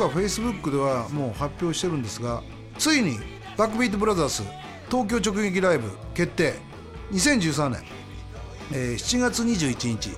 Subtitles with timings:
[0.00, 2.42] 高橋洋二ですあのツイッターとかフェイスブックではもう発表してるんですが
[2.78, 3.18] ついに
[3.58, 4.42] バックビートブラザーズ
[4.90, 6.54] 東京直撃ライブ決定
[7.12, 7.84] 2013年、
[8.72, 10.10] えー7月21日、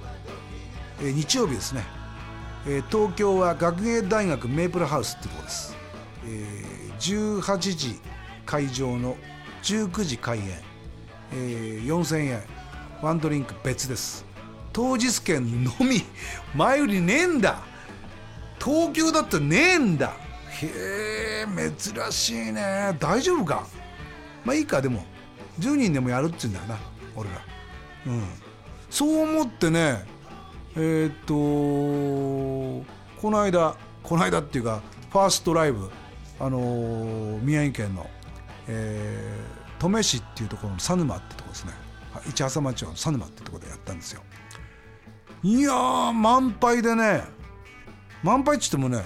[1.00, 1.82] えー日曜日ですね、
[2.66, 5.76] えー東京は学芸大学メープルハウスってとこです、
[6.24, 8.00] えー18時
[8.46, 9.16] 会場の
[9.62, 10.44] 19時開演、
[11.32, 12.42] えー4000円
[13.02, 14.24] ワンドリンク別です。
[14.72, 16.02] 当日券のみ。
[16.54, 17.71] 前売りねえんだ。
[18.62, 20.12] 東京だってねえんだ。
[20.62, 21.46] へえ
[21.78, 22.96] 珍しいね。
[23.00, 23.66] 大丈夫か？
[24.44, 25.04] まあいいかでも。
[25.60, 26.78] 10人でもやるっつうんだよな
[27.16, 27.36] 俺ら。
[28.06, 28.22] うん。
[28.90, 30.04] そう思ってね
[30.76, 31.34] えーっと
[33.20, 35.90] この間この間っていうかファーストライブ
[36.40, 38.08] あのー宮城県の、
[38.68, 41.72] えー登米市っていうところの佐沼ってとこですね。
[42.12, 44.22] はい市浅町の佐沼ってとこでやったんですよ。
[45.42, 45.72] いや
[46.12, 47.24] 満杯でね
[48.22, 49.04] 満杯っつってもね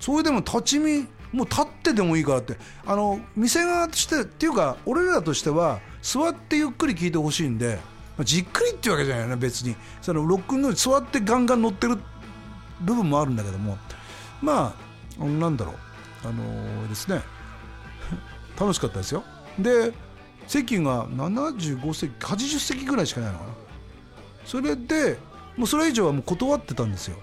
[0.00, 2.56] それでも立ち見もう立ってでもいいからって。
[2.86, 7.78] あの店側としてっていうか俺らとしては座ってゆっくり聞いてほしいんで、
[8.16, 9.76] まあじっくりっていうわけじゃないよね別に。
[10.00, 11.98] そのロックンロール座ってガンガン乗ってる
[12.80, 13.76] 部分もあるんだけども。
[14.40, 14.74] ま
[15.20, 15.74] あなんだろう。
[16.24, 17.22] あのーですね。
[18.58, 19.24] 楽しかったですよ。
[19.58, 19.92] で
[20.46, 23.50] 席が75席80席ぐらいしかないのかな。
[24.44, 25.18] それで
[25.56, 27.18] もうそれ以上はもう断ってたんですよ。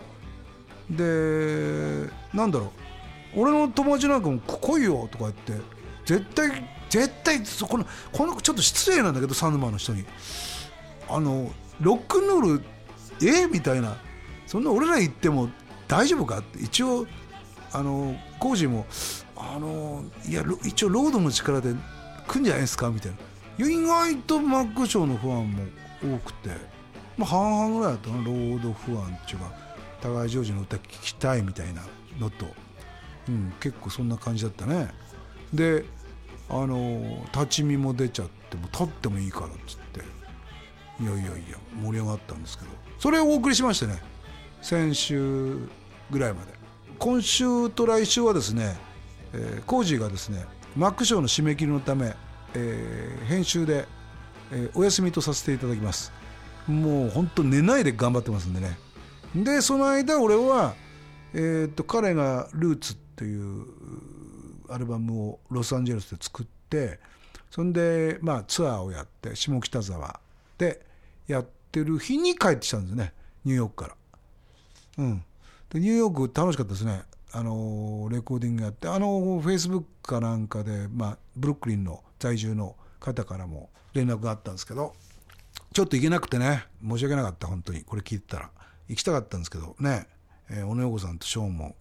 [0.90, 2.66] でなんだろ
[3.36, 3.42] う。
[3.42, 5.54] 俺の友達なんかも「来いよ」とか言って
[6.06, 6.52] 絶対
[6.90, 10.06] 絶対そこのこのちょっと失礼なんだけどサヌマの人に。
[11.10, 12.64] あのロックンロール
[13.22, 13.42] え？
[13.44, 13.98] えみたいな。
[14.46, 15.50] そんな俺ら言っても
[15.88, 16.40] 大丈夫か？
[16.40, 17.08] って一応
[17.72, 18.86] あのコージーも
[19.36, 21.74] あのいや一応ロードの力で
[22.28, 22.90] 来んじゃないですか？
[22.90, 23.12] みたい
[23.58, 23.66] な。
[23.66, 25.64] 意外とマックショーのファンも
[26.04, 26.50] 多くて、
[27.18, 28.18] まあ、半々ぐらいだったな。
[28.24, 29.63] ロードファンっていうか。
[30.04, 31.82] 高橋ジョージの歌聞きたいみたいな
[32.20, 32.46] のと、
[33.30, 34.90] うん、結構そんな感じだったね。
[35.54, 35.86] で
[36.50, 40.02] あの立ち見も出ちゃっても立ってもいいからっつって。
[41.02, 42.70] いやいやいや盛り上がったんですけど。
[43.00, 44.00] それをお送りしましてね
[44.62, 45.58] 先週
[46.12, 46.52] ぐらいまで。
[47.00, 48.78] 今週と来週はですね、
[49.34, 52.14] えーコージーがですねマックショーの締め切りのため、
[52.56, 53.88] えー編集で、
[54.52, 56.12] えーお休みとさせていただきます。
[56.68, 58.78] もう本当寝ないで頑張ってますんでね。
[59.36, 60.76] でその間俺は、
[61.34, 63.66] えー、と彼が「ルーツっていう
[64.70, 67.00] アルバムをロサンゼルスで作って
[67.50, 70.20] そんで、まあ、ツアーをやって下北沢
[70.58, 70.86] で
[71.28, 73.14] やってる日に帰ってきたんですね
[73.46, 73.90] ニューヨークか
[74.98, 75.04] ら。
[75.04, 75.24] うん、
[75.70, 77.04] でニューヨーク楽しかったですね。
[77.32, 78.88] あのレコーディングやって。
[78.88, 84.94] あのフェイスブックかなんかで、まあ、ブルックリンの在住の方からも連絡があったんですけど
[85.74, 87.84] ちょっと行けなくてね申し訳なかった本当に。
[87.84, 88.50] これ聞いてたら。
[88.88, 90.08] 行きたかったんですけどね、
[90.50, 91.76] えー小野洋子さんとショーンも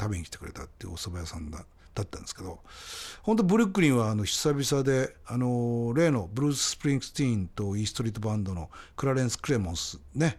[0.00, 1.64] 食べに来てくれたっていうお蕎麦屋さんだ
[1.94, 2.60] だったんですけど
[3.22, 10.38] 本当ブルックリンはあの久々であの例のブルース・スプリングスティーンと E Street Band のクラレンス・クレモンスね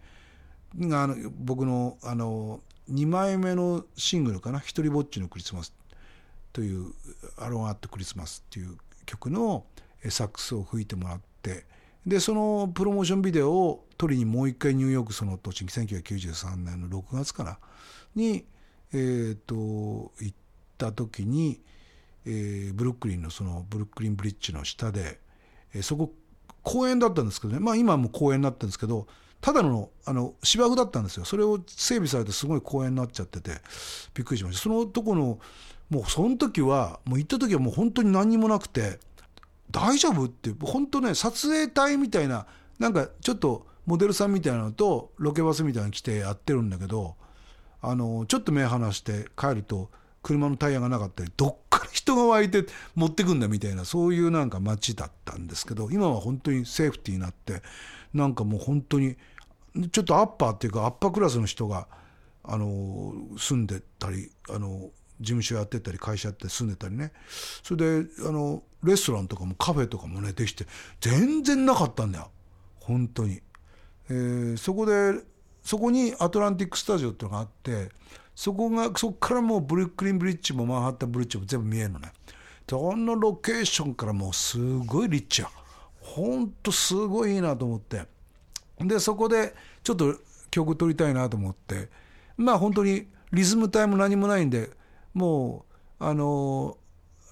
[0.80, 5.74] があの僕のあの2枚目のシングルかな「ひとりぼっちのクリスマス」
[6.52, 6.94] という
[7.38, 9.66] 「Alone at Christmas」っていう曲の
[10.10, 11.66] サックスを吹いてもらって
[12.06, 17.58] でそのプロモーションビデオを撮りにもう一回ニューヨークその年1993年の6月かな
[18.16, 18.46] に、
[18.94, 19.56] えー、と
[20.20, 20.34] 行っ
[20.78, 21.62] た時に、
[22.26, 25.20] えーブルックリンのそのブルックリンブリッジの下で、
[25.74, 26.14] えーそこ
[26.64, 27.60] 公園だったんですけどね。
[27.60, 29.08] まあ今も公園になってるんですけど
[29.42, 31.26] ただのあの芝生だったんですよ。
[31.26, 33.52] それを整備されてすごい公園になっちゃってて
[34.14, 34.62] びっくりしました。
[34.62, 35.40] そのとこの
[35.90, 39.00] もうその時はもう行った時はもう本当に何にもなくて
[39.72, 40.26] 大丈夫？
[40.26, 42.46] って本当ね撮影隊みたいな
[42.80, 47.16] なんかちょっとモデルさんみたいなのとロケバスみたいなの来てやってるんだけど
[47.82, 49.90] あのちょっと目離して帰ると
[50.22, 52.66] 車のタイヤがなかったりどっから人が湧いて
[52.96, 57.62] 持ってくんだみたいなそういうなんか街だったんですけど今は本当にセーフティーになって
[58.14, 59.18] なんかもう本当に
[59.92, 61.88] ちょっとアッパーっていうかアッパークラスの人が
[62.44, 64.92] あの住んでたりあの
[65.24, 67.12] 事務所やってたり会社やって住んでたりね。
[67.64, 70.66] それであのレストランとかもカフェとかもねできて
[71.02, 72.30] 全然なかったんだよ。
[72.80, 73.42] 本当に。
[74.10, 75.20] えーそこで
[75.64, 77.90] そこにアトランティック・スタジオっていうのがあって
[78.36, 82.12] そこがそこからもうブルックリン・ブリッジもマンハッタン・ブリッジも全部見えるのね。
[82.70, 85.50] そのロケーションからもうすごいリッチや。
[86.02, 88.06] ほんとすごいいいなと思って。
[88.80, 90.16] でそこでちょっと
[90.52, 91.90] 曲撮りたいなと思って。
[92.36, 94.70] まあ本当にリズム隊も何もないんで
[95.14, 95.66] も
[96.00, 96.78] うあの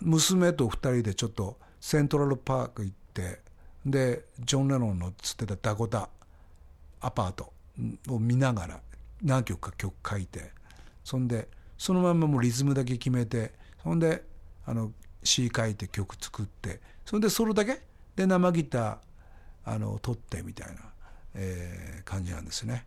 [0.01, 3.39] 娘と2人でちょっとセントラルパーク行って
[3.85, 6.09] でジョン・レノンのつってたダコタ
[6.99, 7.51] アパート
[8.09, 8.79] を見ながら
[9.23, 10.51] 何曲か曲書いて
[11.03, 11.47] そんで
[11.77, 14.23] そのままもうリズムだけ決めてそんで
[14.65, 14.91] あの
[15.23, 17.81] 詩書いて曲作ってそれでそれだけ？
[18.15, 18.97] で生ギター
[19.65, 20.81] あの撮ってみたいな、
[21.35, 22.85] えー、感じなんですね。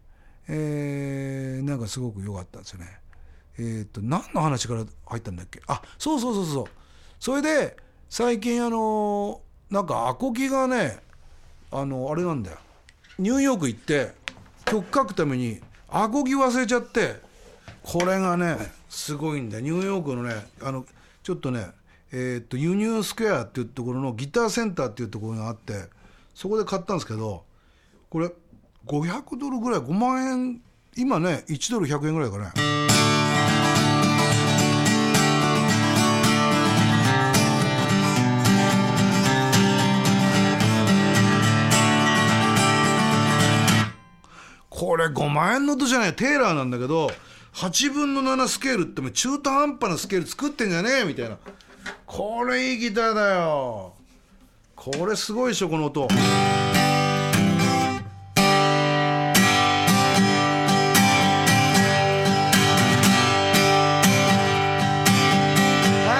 [0.49, 2.87] えー、なんかすごく良かったですね。
[3.59, 5.61] えっ、ー、と何の話から入ったんだっけ？
[5.67, 6.65] あそうそうそうそう。
[7.21, 7.77] それで
[8.09, 9.41] 最近あの
[9.71, 10.99] なんかアコギがね
[11.71, 12.59] あのあれなんだよ。
[13.19, 14.13] ニューヨーク行って
[14.65, 17.21] 曲書くためにアコギ忘れちゃって
[17.83, 18.57] これがね
[18.89, 20.85] すごいんだニューヨークのねあの
[21.23, 21.69] ちょっとね
[22.11, 25.85] えー、っとユニュースクエアっていうところのギターセンターっていうところがあって
[26.35, 27.45] そこで買ったんですけど
[28.11, 28.31] これ
[28.87, 30.61] 500ドルぐらい5万円
[30.97, 32.84] 今ね1ドル100円ぐらいかね。
[44.85, 47.11] これ5万円の音じゃないテーラーなんだけど
[47.55, 51.39] 8分の7スケールっても中途半端なスケール作ってんじゃねえみたいな。
[52.05, 53.95] これいいギターだよ。
[54.77, 56.09] これすごいでしょこの音。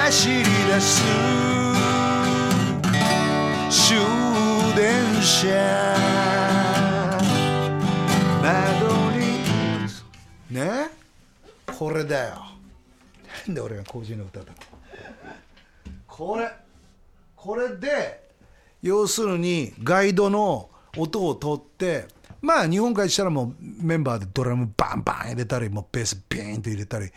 [0.05, 1.03] 走り出す
[3.69, 3.97] 終
[4.75, 5.74] 電車。
[11.95, 12.35] れだよ。
[13.47, 14.45] なんで俺が工事の歌だ
[16.07, 16.49] これ
[17.35, 18.29] これで
[18.81, 22.05] 要するにガイドの音を取って
[22.41, 27.09] まあ日本からしたらもうメンバーでドラムバンバン入れたりもうベースビーンと入れたり、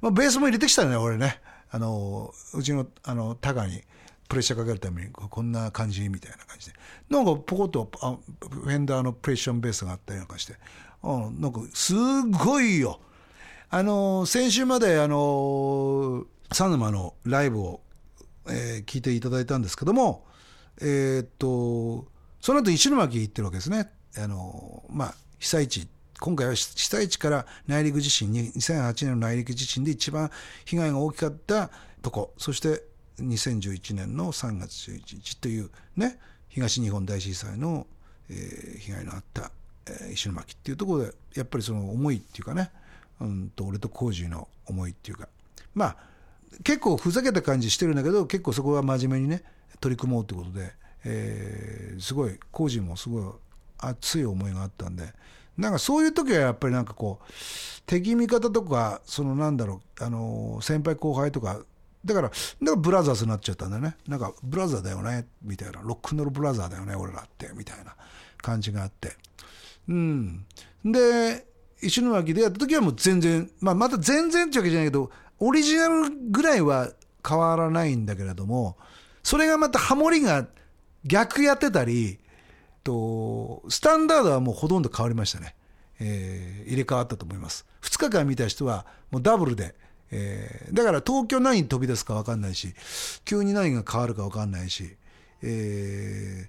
[0.00, 1.40] まあ、ベースも入れてきたね俺ね。
[1.68, 3.82] あのうちのあのタガに
[4.28, 6.76] プレッシャーかけるためにこんな感じみたいな感じで。
[7.10, 10.54] なんかポコッとあフェンダーのプレッションベースがあったりなんかして、
[11.02, 13.00] うん、なんかすごいよ
[13.68, 17.80] あの先週まであのサヌマのライブを
[18.48, 20.24] えー、聞いていただいたんですけども、
[20.80, 22.06] えー、っと、
[22.40, 23.90] その後石巻行ってるわけですね。
[24.18, 25.88] あの、まあ、被災地、
[26.20, 30.30] 今回は被災地から内陸地震に、2008年の内陸地震で一番
[30.64, 31.70] 被害が大きかった
[32.02, 32.82] とこ、そして
[33.20, 36.18] 2011年の3月11日というね、
[36.48, 37.86] 東日本大震災の、
[38.30, 39.50] えー、被害のあった、
[39.86, 42.70] えー、石巻っていうところで、やっぱりその思いっていうかね、
[43.20, 45.28] うんと、俺と工事の思いっていうか、
[45.74, 45.96] まあ、
[46.62, 49.42] 結構ふざけた感じしてるんだけど結構そこは真面目にね
[49.80, 50.72] 取り組もうってことで、
[51.04, 53.24] えー、すごい工事もすごい
[53.78, 55.12] 熱い思いがあったんで
[55.58, 57.32] なんかそういう時はやっぱりなんかこう
[57.86, 61.60] 敵味方とかそのなんだろうあの先輩後輩とか
[62.04, 63.96] だからだからブラザーズになっちゃったんだよね。
[64.06, 65.80] なんかブラザーだよねみたいな。
[65.82, 67.96] ロックンロールブラザーだよね俺らってみたいな
[68.38, 69.16] 感じがあって。
[69.88, 70.46] うん。
[70.84, 71.45] で
[71.82, 76.90] 石巻でやった時はもう全然まあまた全然ってわけじゃないけどオリジナルぐらいは
[77.26, 78.76] 変わらないんだけれども、
[79.22, 80.46] それがまたハモリが
[81.04, 82.18] 逆やってたり、
[82.84, 85.56] と、スタンダードはもうほとんど変わりましたね。
[85.98, 87.66] えー、入れ替わったと思います。
[87.82, 89.74] 2日間見た人はもうダブルで、
[90.12, 92.74] えー、だから東京何に飛び出すか分かんないし、
[93.24, 94.96] 急に何が変わるか分かんないし、
[95.42, 96.48] え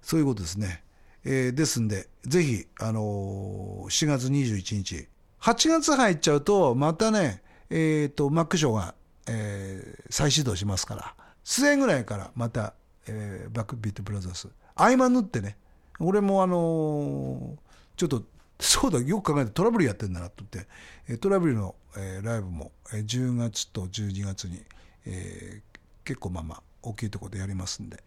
[0.00, 0.84] そういうことですね。
[1.24, 5.08] えー、ですんで、ぜひ、あのー、7月21日、
[5.40, 8.94] 8月入っちゃうと、またね、えっ、ー、と、マックショーが、
[9.28, 11.14] えー、再始動しますから、
[11.44, 12.74] 末ぐらいからまた、
[13.06, 15.56] えー、バックビートブラザーズ、合間縫ってね、
[16.00, 17.56] 俺もあのー、
[17.96, 18.24] ちょっと、
[18.58, 24.62] そうだ、よく考えてトラブルやってんだなと思って、トラブルの、えー、ライブも、えー、10月と12月に、
[25.06, 28.02] えー、結構まあまあ大きいところでやりますんで、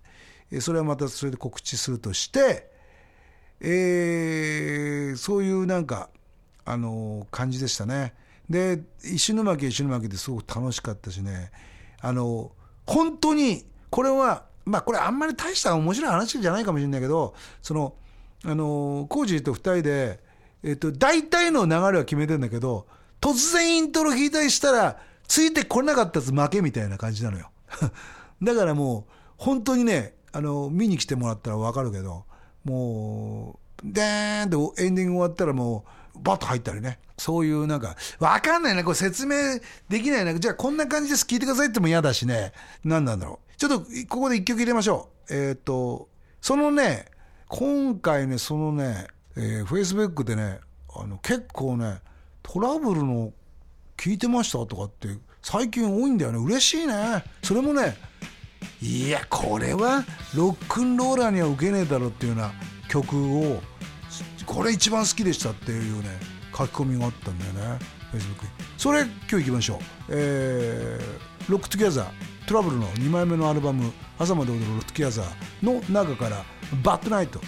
[0.52, 2.75] えー、それはまたそれで告知するとして、
[3.62, 6.10] えー、そういうなんか、
[6.66, 8.14] あの、感じでしたね。
[8.50, 11.52] で石巻石巻ですごく楽しかったしね
[12.02, 12.52] あの
[12.86, 17.96] 本当にこれはまあこれあんまり大した面白い話じゃないかもしれないけどその
[18.44, 20.20] あのコージーと2人で、
[20.64, 22.86] えっと、大体の流れは決めてるんだけど
[23.20, 27.50] 突然イントロ弾いたりしたらついてこれなかったやつ負けみたいな感じなのよ
[28.44, 32.26] だからもう本当にねあの見に来てもらったら分かるけど
[32.66, 37.00] もうでーんってエンディング終わったらもうバッと入ったりね。
[37.18, 40.34] そういうなんか、わかんないな、これ説明できないな。
[40.38, 42.52] じゃあこんな感じです、聞いてくださいっても嫌だしね。
[42.84, 43.58] 何なんだろう。
[43.58, 43.80] ちょっと、
[44.10, 45.34] ここで一曲入れましょう。
[45.34, 46.10] えっ、ー、と、
[46.42, 47.06] そのね、
[47.48, 49.08] 今回ね、そのね、
[49.38, 50.60] えー、Facebook でね、
[50.94, 52.00] あの、結構ね、
[52.44, 53.32] トラブルの
[53.98, 55.10] 聞いてましたとかって
[55.42, 56.40] 最近多いんだよね。
[56.40, 57.24] 嬉しいね。
[57.44, 57.96] それもね、
[58.82, 60.04] いや、これは
[60.36, 62.54] ロックンローラーには受けねえだろっていうような
[62.90, 63.62] 曲を
[64.46, 66.10] これ一番好きでしたっていうね
[66.56, 67.80] 書き込みがあったんだよね
[68.14, 68.50] Facebook に。
[68.78, 69.80] それ今日いきましょう。
[70.10, 76.46] えー、 Rock Together 虎舞竜の2枚目のアルバム「朝まで踊る Rock Together」の中から
[76.84, 77.42] 「Bad Night」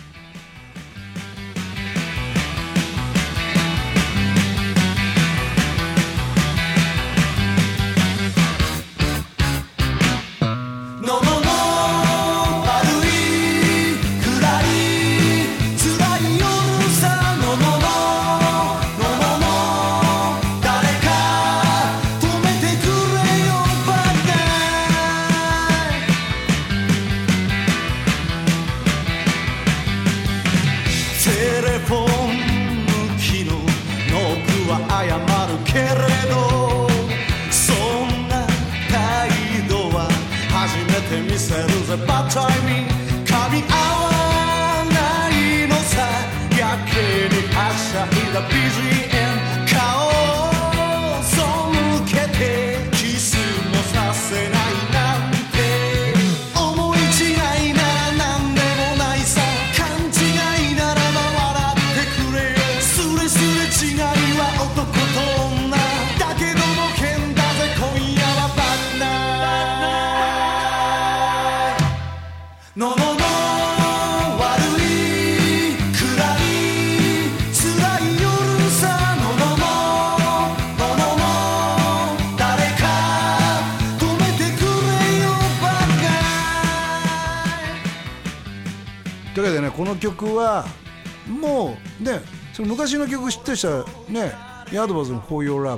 [48.67, 49.26] い
[89.38, 90.65] というわけでねこの曲は
[91.29, 92.22] もうね
[92.53, 94.32] その昔の曲知ってる人はね
[94.72, 95.77] ヤードバーズの「For Your Love」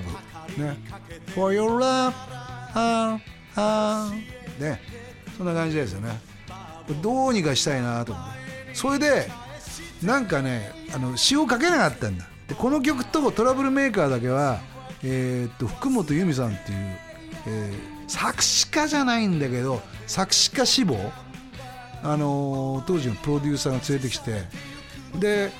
[0.58, 0.78] ね
[1.36, 2.14] 「For Your Love」
[2.74, 3.20] あー
[3.58, 4.82] あーね
[5.38, 6.22] そんな感じですよね。
[7.02, 8.76] どうにかしたいなと思って。
[8.76, 9.30] それで
[10.02, 12.30] なんかねあの詞をかけなかったんだ。
[12.48, 14.62] でこの曲とトラブルメーカーだけは
[15.04, 16.78] えーっと福本由美さんっていう、
[17.48, 21.12] えー作詞家じゃないんだけど作詞家志望
[22.04, 24.44] あのー当時のプロデューサーが連れてきて
[25.20, 25.52] で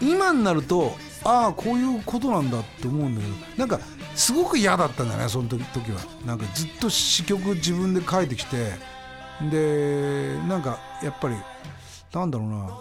[0.00, 5.58] 今になるとああこういうことなんだって思うんだけどなんかすごく嫌だったんだねその時
[5.92, 6.00] は。
[6.24, 8.72] なんかずっと詩曲自分で書いてきて
[9.50, 11.36] でなんかやっぱり
[12.12, 12.80] なんだろうな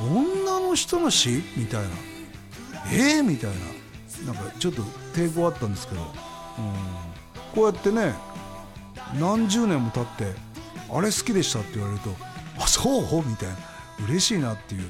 [0.00, 1.42] 女の人の詩？
[1.56, 1.88] みたいな。
[2.92, 3.50] ええみたい
[4.24, 4.32] な。
[4.32, 4.82] なんかちょっと
[5.14, 6.06] 抵抗あったんですけど、うん、
[7.54, 8.14] こうやってね
[9.20, 10.32] 何十年も経って
[10.90, 12.10] あれ好きでしたって言われると
[12.82, 13.56] そうみたいな。
[14.06, 14.82] 嬉しいなっていう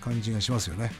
[0.00, 0.90] 感じがしますよね、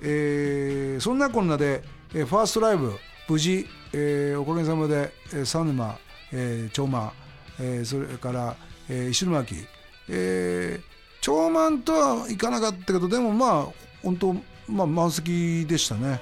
[0.00, 1.82] えーそんなこんなで、
[2.14, 2.92] えーファーストライブ
[3.28, 5.98] 無事、えーおかげさまで、えー、佐沼、
[6.32, 7.12] えー長満、
[7.58, 8.56] えーそれから、
[8.88, 9.54] えー石巻、
[10.10, 10.82] えー
[11.22, 13.66] 長満とはいかなかったけどでもまあ
[14.02, 14.34] 本当、
[14.68, 16.20] まあ、満席でしたね、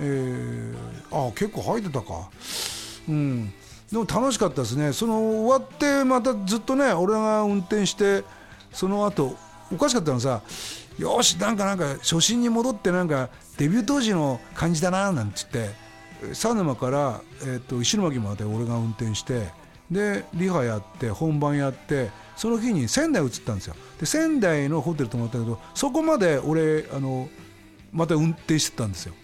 [0.00, 2.28] えーあ結構入ってたか。
[3.08, 3.52] うん。
[3.92, 4.92] でも楽しかったですね。
[4.92, 8.24] その終わってまたずっとね俺が運転して
[8.72, 9.36] その後
[9.72, 10.42] おかしかったのさ
[10.98, 15.74] よしなんかなんか初心に戻ってなんかデビュー当時の感じだななんて言って
[16.30, 19.48] 佐沼から、えー、と石巻まで俺が運転して
[19.90, 23.74] でリハやって本番やってその日に仙台移ったんですよ。
[24.00, 27.28] で仙台のホテル泊まったけどそこまで俺あの
[27.92, 29.14] また運転してたんですよ。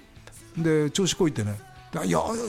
[0.56, 1.58] で調子こいてね。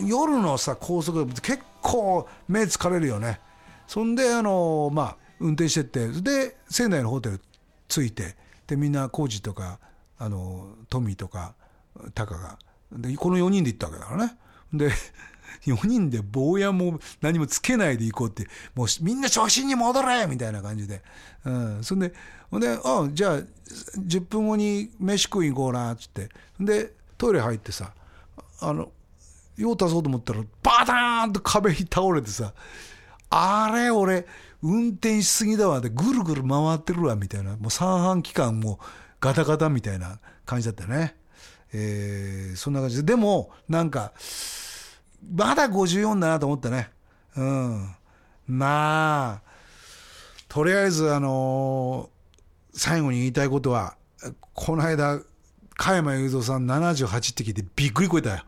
[0.05, 3.39] 夜のさ高速結構目疲れるよね。
[3.87, 7.41] そんであのまあ運転してってで仙台のホテル
[7.87, 8.35] 着いて
[8.67, 9.79] でみんなコージとか
[10.17, 11.55] あのトミーとか
[12.13, 12.59] タカが
[12.91, 14.37] でこの4人で行ったわけだからね。
[14.73, 14.91] で
[15.65, 21.01] 4人で坊やも何もつけないで行こうってもうみんな初心に戻れみたいな感じで、
[21.43, 22.13] うん、そんで
[22.51, 23.39] ほんであじゃあ
[23.97, 26.29] 10分後に飯食い行こうなっつって。
[26.59, 27.91] でトイレ入ってさ
[28.61, 28.91] あの
[29.57, 32.53] 用足そうと思ったらバターンと壁に倒れてさ
[33.29, 34.25] あれ俺
[34.61, 37.55] 運転しすぎだわでぐるぐる回ってるわみたいな。
[37.57, 38.79] もう三半規管も
[39.21, 41.15] ガタガタみたいな感じだったね。
[41.73, 43.13] えーそんな感じで。
[43.13, 44.11] でもなんか
[45.33, 46.89] まだ54だなと思ったね。
[47.35, 47.95] うん。
[48.47, 49.49] まあ
[50.47, 53.95] とりあえずあのー最後に言いたいことは
[54.53, 55.19] この間
[55.75, 58.43] 加山雄三さん78って聞いてびっくりこいたよ。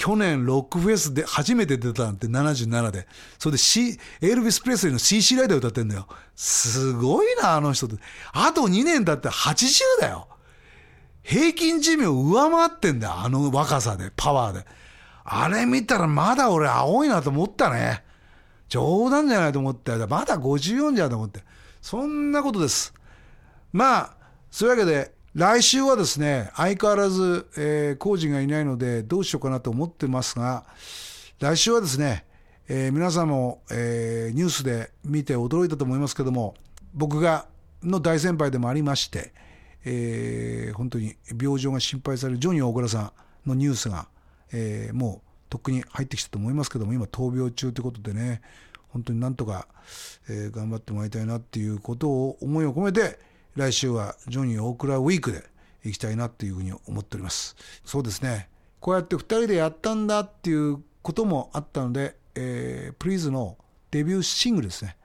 [0.00, 3.06] 去年ロックフェスで初めて出たなんて77で。
[3.38, 6.06] それで、C、エルビス・プレスリーの CC ライダー歌ってんだよ。
[6.34, 7.96] すごいなあの人って。
[8.32, 10.26] あと2年経って80だよ。
[11.22, 14.64] 平均寿命上回ってんだよあの若さでパワーで。
[15.22, 18.02] あれ見たらまだ俺青いなと思ったね。
[18.70, 20.08] 冗談じゃないと思ったよ。
[20.08, 21.44] まだ54じゃと思って。
[21.82, 22.94] そんなことです。
[23.70, 24.16] まあ
[24.50, 30.64] そういうわけで来週はですね相変わらず、えー、工事がいないのでどうしようかなと思ってますが
[31.38, 32.24] 来週はですね、
[32.68, 36.54] えー、皆さんも、えー、ニュースで見て驚いたと思いますけども
[36.94, 37.46] 僕が
[37.80, 39.32] の大先輩でもありまして、
[39.84, 43.12] えー、本当に病状が心配されるジョニー大倉さ
[43.46, 44.08] んのニュースが、
[44.52, 48.42] えー、もうとっくに入ってきたと思いますけども今闘病中ということでね
[48.88, 49.68] 本当になんとか、
[50.28, 55.44] えー、頑張ってもらいたいなっていうことを思いを込めて来週はジョニー大倉ウィークで
[55.84, 57.56] 行きたいなっていうふうに思っております。
[57.84, 58.48] そうですね。
[58.80, 63.56] こうやって2人でやったんだっていうこともあったので、えー、プリーズの
[63.90, 64.96] デビューシングルですね。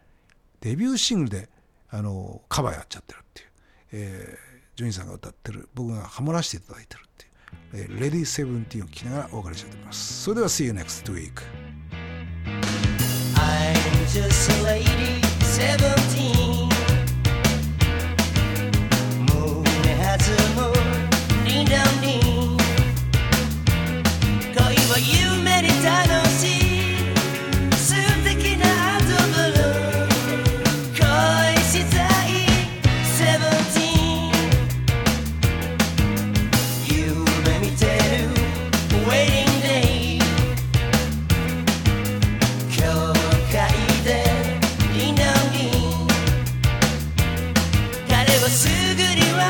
[0.62, 1.50] デビューシングルで
[1.90, 3.50] あのカバーやっちゃってるっていう、
[3.92, 10.24] えー、ジョニーさんが歌ってる僕がハモらせていただいてるっていう、えー、レディセブンティーンを聴きながらお別れしたいと思います。
[10.24, 11.65] それでは See you next week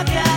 [0.04, 0.35] Yeah.